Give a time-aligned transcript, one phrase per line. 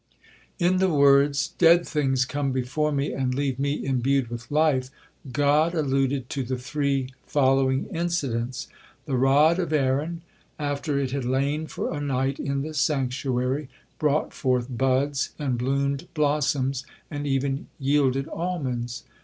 [0.57, 4.89] In the words, "Dead things come before Me and leave Me imbued with life,"
[5.31, 8.67] God alluded to the three following incidents.
[9.05, 10.23] The rod of Aaron,
[10.57, 13.69] after it had lain for a night in the sanctuary,
[13.99, 19.03] "brought forth buds, and bloomed blossoms, and even yielded almonds."